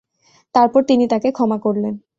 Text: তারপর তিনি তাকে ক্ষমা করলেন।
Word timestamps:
তারপর 0.55 0.81
তিনি 0.83 1.05
তাকে 1.07 1.29
ক্ষমা 1.31 1.57
করলেন। 1.57 1.93